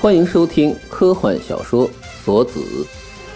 [0.00, 1.86] 欢迎收听科幻小说
[2.24, 2.58] 《锁子》，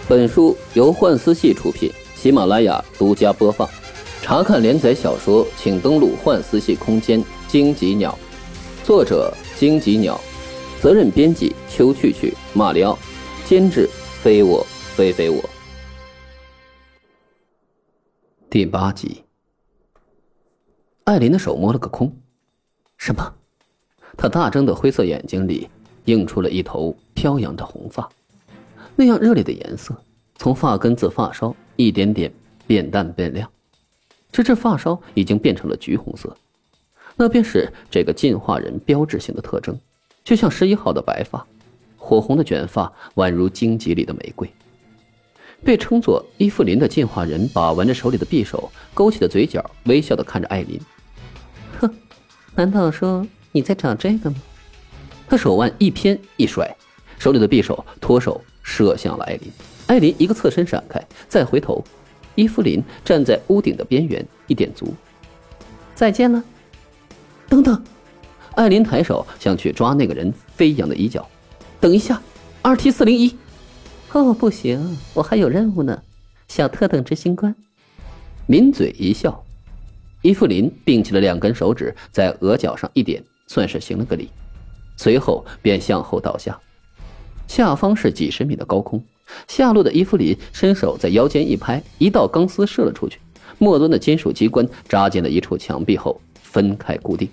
[0.09, 3.69] 本书由幻思系出品，喜马拉雅独家播放。
[4.23, 7.23] 查看连载小说，请登录幻思系空间。
[7.47, 8.17] 荆棘鸟，
[8.83, 10.19] 作者荆棘鸟，
[10.81, 12.97] 责任编辑秋去去、马里奥，
[13.45, 13.87] 监制
[14.23, 15.47] 非我非非我。
[18.49, 19.23] 第八集，
[21.03, 22.11] 艾琳的手摸了个空，
[22.97, 23.35] 什么？
[24.17, 25.69] 她大睁的灰色眼睛里。
[26.05, 28.07] 映出了一头飘扬着红发，
[28.95, 29.95] 那样热烈的颜色，
[30.37, 32.31] 从发根自发梢一点点
[32.65, 33.49] 变淡变亮，
[34.31, 36.35] 直至发梢已经变成了橘红色，
[37.15, 39.77] 那便是这个进化人标志性的特征。
[40.23, 41.45] 就像十一号的白发，
[41.97, 44.49] 火红的卷发宛如荆棘里的玫瑰。
[45.63, 50.79] 被称作伊芙琳的进化人把玩着手里的匕首，勾起的嘴角，微笑的看着艾琳。
[51.79, 51.95] 哼，
[52.55, 54.37] 难道说你在找这个吗？
[55.27, 56.69] 他手腕一偏一甩，
[57.17, 59.51] 手里的匕首脱手射向了艾琳。
[59.87, 61.83] 艾琳一个侧身闪开，再回头，
[62.35, 64.93] 伊芙琳站在屋顶的边缘，一点足，
[65.93, 66.43] 再见了。
[67.47, 67.83] 等等，
[68.55, 71.27] 艾琳抬手想去抓那个人飞扬的衣角。
[71.79, 72.21] 等一下，
[72.61, 73.35] 二 T 四零一。
[74.11, 76.01] 哦，不行，我还有任务呢，
[76.47, 77.53] 小特等执行官。
[78.47, 79.43] 抿嘴一笑，
[80.21, 84.29] 伊芙琳并起了两根手指，在额角上一点，算是行了个礼。
[84.97, 86.57] 随后便向后倒下，
[87.47, 89.03] 下方是几十米的高空。
[89.47, 93.19] 下落的伊芙琳伸手在腰间一拍，一道钢丝射了出去。
[93.57, 97.27] 末端的金属机关扎进了一处墙壁后分开固定。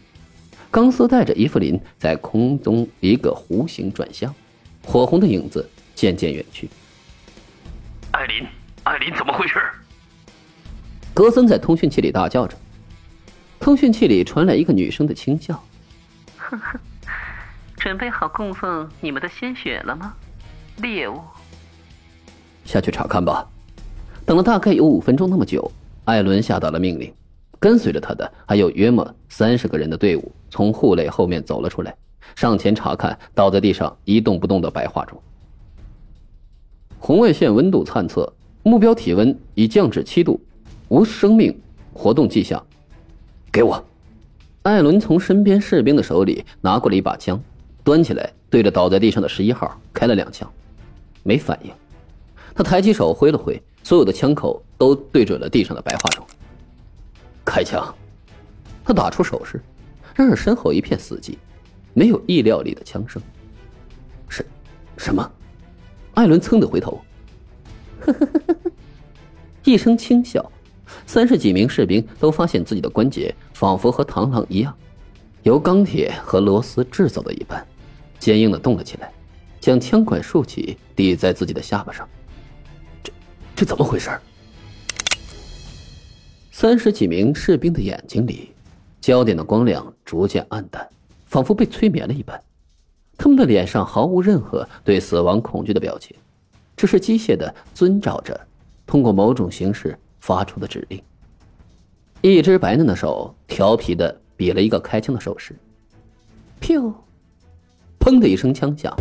[0.71, 4.35] 钢丝带着伊芙琳在空中一个弧形转向，
[4.85, 6.69] 火红的影子渐渐远去。
[8.13, 8.47] 艾琳，
[8.85, 9.61] 艾琳，怎么回事？
[11.13, 12.57] 格森在通讯器里大叫着。
[13.61, 15.63] 通讯器里传来一个女生的轻笑
[16.39, 16.81] ：“呵呵。”
[17.83, 20.15] 准备好供奉你们的鲜血了吗，
[20.77, 21.19] 猎物？
[22.65, 23.45] 下去查看吧。
[24.25, 25.69] 等了大概有五分钟那么久，
[26.05, 27.13] 艾伦下达了命令。
[27.59, 31.93] 跟随着他的还有约莫三十个人的队伍，从护垒后面走了出来，
[32.37, 35.21] 上前查看倒在地上一动不动的白化虫。
[37.01, 40.41] 红外线温度探测，目标体温已降至七度，
[40.87, 41.53] 无生命
[41.93, 42.65] 活动迹象。
[43.51, 43.85] 给我。
[44.63, 47.43] 艾伦从身边士兵的手里拿过了一把枪。
[47.85, 50.51] 端起来，对着倒在地上的十一号开了两枪，
[51.23, 51.73] 没反应。
[52.55, 56.27] 他抬起手挥了挥，所有的枪口都对准了地上的白化虫。
[57.45, 57.95] 开枪！
[58.85, 59.61] 他打出手势，
[60.15, 61.37] 然而身后一片死寂，
[61.95, 63.21] 没有意料里的枪声。
[64.29, 64.45] 是，
[64.97, 65.29] 什么？
[66.15, 67.01] 艾伦噌的回头，
[68.01, 68.71] 呵呵呵呵呵，
[69.65, 70.51] 一声轻笑。
[71.07, 74.77] 三十几名士兵都发现自己的关节仿佛和螳螂一样，
[75.43, 77.67] 由钢铁和螺丝制造的一般。
[78.23, 79.13] 坚硬的动了起来，
[79.59, 82.09] 将枪管竖起，抵在自己的下巴上。
[83.03, 83.13] 这，
[83.57, 84.17] 这怎么回事？
[86.53, 88.53] 三十几名士兵的眼睛里，
[89.01, 90.89] 焦点的光亮逐渐暗淡，
[91.27, 92.41] 仿佛被催眠了一般。
[93.19, 96.17] 他们的脸上毫无任何对死亡恐惧的表情，
[96.77, 98.41] 只是机械的遵照着
[98.87, 101.03] 通过某种形式发出的指令。
[102.21, 105.57] 一只白嫩的手调皮的比了一个开枪的手势，
[106.61, 106.95] 噗。
[108.03, 108.93] 砰的一声枪响，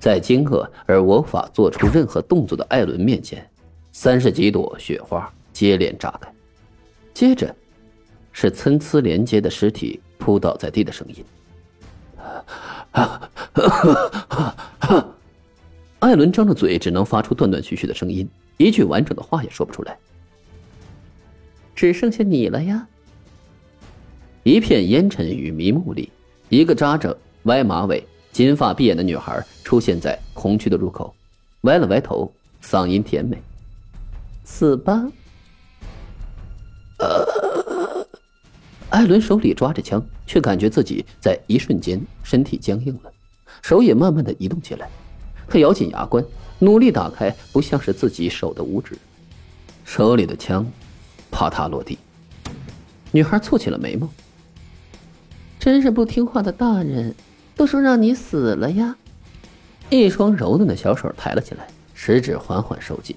[0.00, 3.48] 在惊愕而无法做出任何动作的艾伦面前，
[3.92, 6.28] 三十几朵雪花接连炸开，
[7.14, 7.54] 接着
[8.32, 11.24] 是参差连接的尸体扑倒在地的声音。
[16.00, 19.96] 艾伦张着嘴，只能发出断断续续的声音，一句完整的话也说不出来。
[21.72, 22.84] 只剩下你了呀！
[24.42, 26.10] 一片烟尘与迷雾里，
[26.48, 27.16] 一个扎着。
[27.48, 31.14] 歪马尾、金发碧眼的女孩出现在空区的入口，
[31.62, 32.30] 歪了歪头，
[32.62, 33.42] 嗓音甜美
[34.44, 35.10] ：“死吧！”
[37.00, 38.06] 呃，
[38.90, 43.10] 艾伦手里抓着枪，却感觉自己在一瞬间身体僵硬了，
[43.62, 44.88] 手也慢慢的移动起来。
[45.48, 46.22] 他咬紧牙关，
[46.58, 48.98] 努力打开不像是自己手的五指，
[49.86, 50.70] 手里的枪
[51.30, 51.98] 啪嗒落地。
[53.10, 54.06] 女孩蹙起了眉毛
[55.58, 57.14] ：“真是不听话的大人。”
[57.58, 58.96] 都说让你死了呀！
[59.90, 63.16] 一双柔嫩的小手抬了起来，食指缓缓收紧。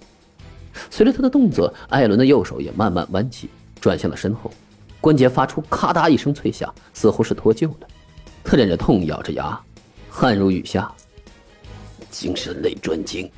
[0.89, 4.51] 随着他的动作，艾伦的右手也慢慢弯起，转向了身后，
[4.99, 7.87] 关节发出咔嗒一声脆响，似乎是脱臼了。
[8.43, 9.57] 他忍着痛，咬着牙，
[10.09, 10.91] 汗如雨下。
[12.09, 13.31] 精神类专精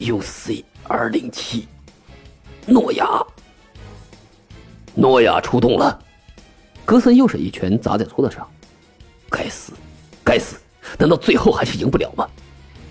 [0.00, 1.66] ，UC 二零七，
[2.66, 3.06] 诺亚，
[4.94, 5.98] 诺亚出动了。
[6.84, 8.46] 格森又是一拳砸在桌子上，
[10.32, 10.56] 该死！
[10.98, 12.26] 难道最后还是赢不了吗？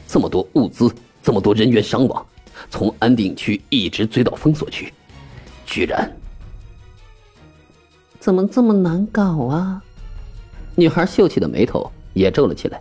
[0.07, 0.93] 这么多物资，
[1.23, 2.23] 这么多人员伤亡，
[2.69, 4.93] 从安定区一直追到封锁区，
[5.65, 6.15] 居然……
[8.19, 9.81] 怎么这么难搞啊？
[10.75, 12.79] 女孩秀气的眉头也皱了起来，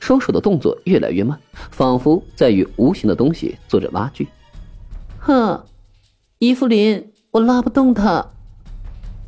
[0.00, 1.38] 双手的动作越来越慢，
[1.70, 4.26] 仿佛在与无形的东西做着拉锯。
[5.20, 5.64] 哼，
[6.40, 8.26] 伊芙琳，我拉不动他。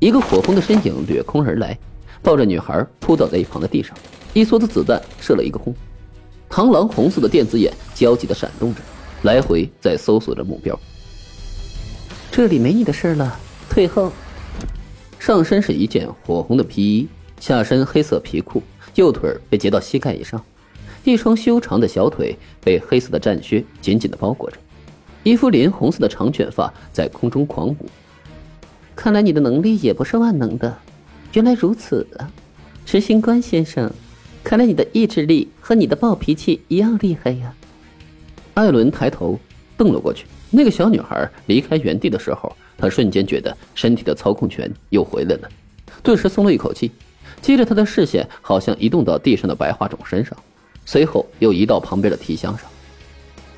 [0.01, 1.79] 一个火红的身影掠空而来，
[2.23, 3.97] 抱着女孩扑倒在一旁的地上，
[4.33, 5.75] 一梭子子弹射了一个空。
[6.49, 8.81] 螳螂红色的电子眼焦急的闪动着，
[9.23, 10.79] 来回在搜索着目标。
[12.31, 13.39] 这里没你的事了，
[13.69, 14.13] 退后。
[15.19, 17.09] 上身是一件火红的皮衣，
[17.39, 18.63] 下身黑色皮裤，
[18.97, 20.43] 右腿被截到膝盖以上，
[21.05, 24.57] 一双修长的小腿被黑色的战靴紧紧的包裹着。
[25.23, 27.87] 伊芙琳红色的长卷发在空中狂舞。
[28.97, 30.77] 看来你的能力也不是万能的。
[31.33, 32.31] 原来如此啊，
[32.85, 33.91] 执行官先生。
[34.45, 37.55] 看来你的意志力和你的暴脾气一样厉害呀！
[38.55, 39.39] 艾伦抬头
[39.77, 40.27] 瞪了过去。
[40.51, 45.49] 那个小女孩离开原地的时候，他瞬间觉得身体的操控权又回来了，
[46.03, 46.91] 顿时松了一口气。
[47.41, 50.37] 接着，他的视线好像移动到地上的白化种身上，
[50.85, 52.67] 随后又移到旁边的提箱上。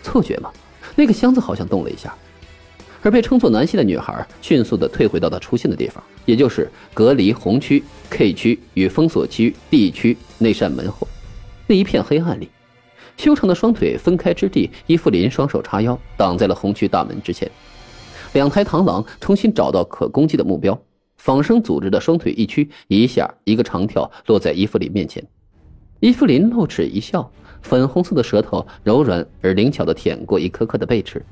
[0.02, 0.52] 错觉吗？
[0.94, 2.14] 那个箱子好像动了一下。
[3.04, 11.06] 而被称作南希的女孩迅速的退回到她出现的地方，也就是隔离红区 K 区与封锁区 D 区那扇门后。
[11.66, 12.48] 那一片黑暗里，
[13.18, 17.48] 修长的双腿分开之地，伊芙琳双手叉腰挡在了红区大门之前。
[18.32, 20.76] 两台螳螂重新找到可攻击的目标，
[21.18, 25.22] 仿生组织的双腿一屈，一下一个长跳落在伊芙琳面前。
[26.00, 27.30] 伊芙琳露齿一笑，
[27.60, 31.22] 粉红色的舌头柔软而灵巧的舔过一颗颗的贝齿。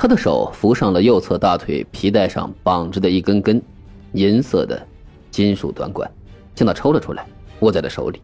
[0.00, 3.60] 他的手扶上了右侧大腿皮带上绑着的一根根
[4.12, 4.80] 银色的
[5.28, 6.08] 金属短管，
[6.54, 7.26] 将它抽了出来，
[7.60, 8.22] 握在了手里。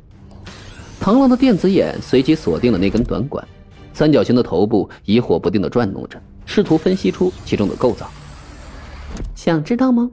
[1.01, 3.45] 螳螂的电子眼随即锁定了那根短管，
[3.93, 6.17] 三角形的头部疑惑不定的转动着，
[6.47, 8.09] 试图分析出其中的构造。
[9.35, 10.09] 想知道吗？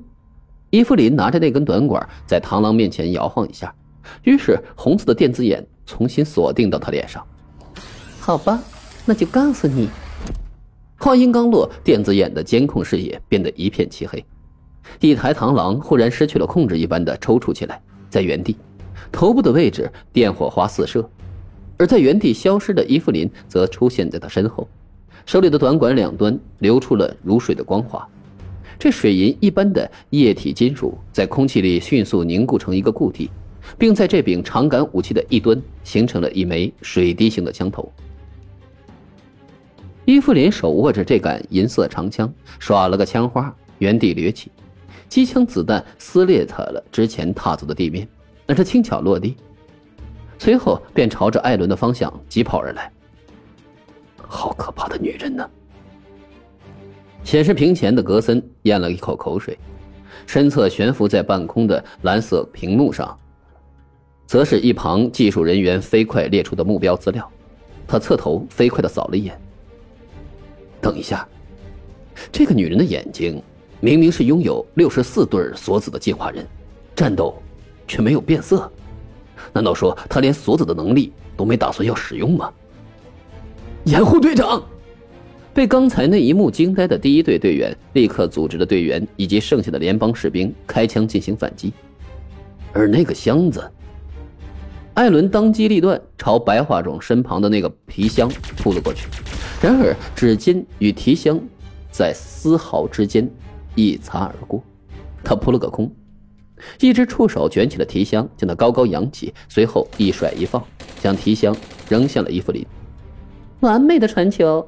[0.72, 3.72] 伊芙琳拿着那根短管在螳螂面前摇晃一下，
[4.24, 7.24] 于是红色的电子眼重新锁定到他脸上。
[8.20, 8.60] 好吧，
[9.06, 9.88] 那就告诉你。
[11.02, 14.24] 话音刚落，电子眼的监控视野变得一片漆黑，
[15.00, 18.56] 一台螳螂忽然失去了控制一般的抽搐起来，在原地，
[19.12, 21.10] 头部的位置电火花四射，
[21.76, 24.70] 而在原地消失的伊芙琳则出现在他身后，
[25.26, 28.08] 手里的短管两端流出了如水的光华，
[28.78, 33.28] 这水银一般的液体金属在空气里迅速凝固成一个固体，
[33.76, 37.92] 并在这柄长杆武器的一端形成了一枚水滴形的枪头。
[40.06, 44.52] 伊芙琳手握着这杆银色长枪，耍了个枪花，原地掠起，
[45.08, 48.08] 机枪子弹撕裂他了之前踏足的地面，
[48.48, 49.36] 而他轻巧落地，
[50.40, 52.92] 随后便朝着艾伦的方向疾跑而来。
[54.18, 55.48] 好可怕的女人呢！
[57.24, 59.58] 显示屏前的格森咽了一口口水，
[60.26, 63.16] 身侧悬浮在半空的蓝色屏幕上，
[64.26, 67.30] 则是一旁技术人员飞快列出的目标资料。
[67.88, 69.40] 他侧头飞快的扫了一眼。
[70.82, 71.28] 等一下，
[72.32, 73.42] 这个女人的眼睛
[73.80, 76.46] 明明是拥有六十四对锁子的进化人，
[76.96, 77.42] 战斗
[77.88, 78.70] 却没有变色，
[79.54, 82.52] 难道说她连锁子的能力都没打算要使用吗？
[83.86, 84.64] 掩护队长！
[85.54, 91.74] 被刚才那一幕惊呆的第一队队员立刻组织了队员以及剩下的联邦士兵开枪进行反击，
[92.72, 93.70] 而那个箱子，
[94.94, 99.08] 艾伦当机立断朝白化种身旁的那个皮箱扑了过去。
[99.62, 101.40] 然而，指尖与提箱
[101.92, 103.30] 在丝毫之间
[103.76, 104.64] 一擦而过，
[105.24, 105.94] 他扑了个空，
[106.80, 110.64] 一只触手卷起了提箱，将它高高扬起，随后一甩一放，
[111.00, 111.56] 将提箱
[111.88, 112.66] 扔向了伊芙琳。
[113.60, 114.68] 完美的传球！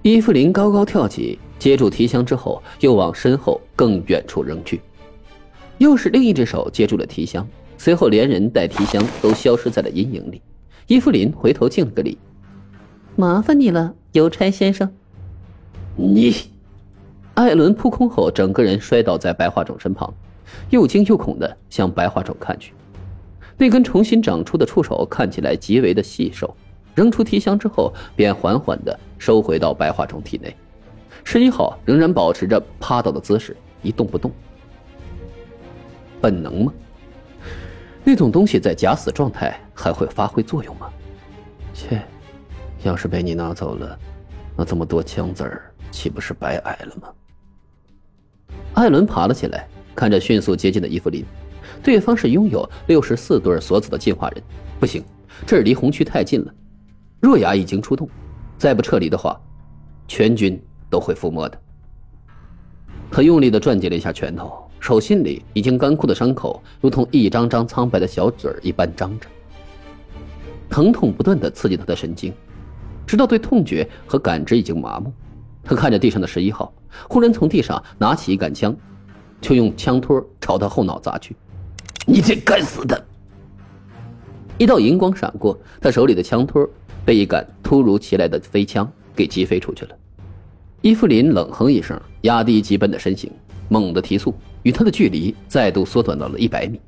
[0.00, 4.80] 伊芙琳高高跳起，接住提箱之后，又往身后更远处扔去，
[5.76, 10.40] 又是另一只手接住了提箱，随后连人带提箱都消失在了阴影里。
[10.86, 12.16] 伊芙琳回头敬了个礼。
[13.18, 14.92] 麻烦你了，邮差先生。
[15.96, 16.34] 你，
[17.32, 20.12] 艾伦扑空后，整个人摔倒在白化种身旁，
[20.68, 22.74] 又惊又恐的向白化种看去。
[23.56, 26.54] 那根重新长出的触手看起来极为的细瘦，
[26.94, 30.54] 扔出提箱之后，便缓缓的收回到白化种体内。
[31.24, 34.30] 十一号仍然保持着趴倒的姿势，一动不动。
[36.20, 36.72] 本能吗？
[38.04, 40.90] 那种东西在假死状态还会发挥作用吗？
[41.72, 42.02] 切！
[42.86, 43.98] 要是被你拿走了，
[44.56, 47.08] 那这么多枪子儿岂不是白挨了吗？
[48.74, 51.24] 艾伦爬了起来，看着迅速接近的伊芙琳，
[51.82, 54.42] 对方是拥有六十四对锁子的进化人，
[54.78, 55.04] 不行，
[55.44, 56.54] 这儿离红区太近了。
[57.20, 58.08] 若雅已经出动，
[58.56, 59.40] 再不撤离的话，
[60.06, 61.60] 全军都会覆没的。
[63.10, 69.26] 他用力地攥紧了一下拳头，手心里已经干枯的伤口，如同一张张苍白的小嘴儿一般张着。
[70.68, 72.32] 疼痛不断地刺激他的神经，
[73.06, 75.12] 直到对痛觉和感知已经麻木。
[75.62, 76.72] 他看着地上的十一号，
[77.08, 78.76] 忽然从地上拿起一杆枪，
[79.40, 81.34] 就用枪托朝他后脑砸去。
[82.06, 83.04] 你这该死的！
[84.58, 86.68] 一道银光闪过，他手里的枪托
[87.04, 89.96] 被一杆突如其来的飞枪给击飞出去了。
[90.82, 93.30] 伊芙琳冷哼一声，压低急奔的身形，
[93.68, 94.32] 猛地提速，
[94.62, 96.80] 与他的距离再度缩短到了一百米。